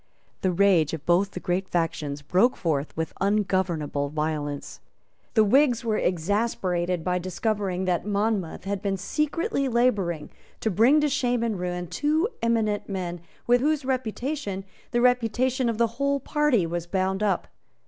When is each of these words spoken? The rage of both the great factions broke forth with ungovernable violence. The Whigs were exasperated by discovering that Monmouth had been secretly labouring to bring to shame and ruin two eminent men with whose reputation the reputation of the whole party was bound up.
The 0.41 0.51
rage 0.51 0.93
of 0.95 1.05
both 1.05 1.29
the 1.29 1.39
great 1.39 1.67
factions 1.67 2.23
broke 2.23 2.57
forth 2.57 2.97
with 2.97 3.13
ungovernable 3.21 4.09
violence. 4.09 4.79
The 5.35 5.43
Whigs 5.43 5.85
were 5.85 5.99
exasperated 5.99 7.03
by 7.03 7.19
discovering 7.19 7.85
that 7.85 8.03
Monmouth 8.03 8.63
had 8.63 8.81
been 8.81 8.97
secretly 8.97 9.67
labouring 9.69 10.31
to 10.61 10.71
bring 10.71 11.01
to 11.01 11.07
shame 11.07 11.43
and 11.43 11.59
ruin 11.59 11.85
two 11.85 12.27
eminent 12.41 12.89
men 12.89 13.21
with 13.45 13.61
whose 13.61 13.85
reputation 13.85 14.65
the 14.89 15.01
reputation 15.01 15.69
of 15.69 15.77
the 15.77 15.85
whole 16.01 16.19
party 16.19 16.65
was 16.65 16.87
bound 16.87 17.21
up. 17.21 17.47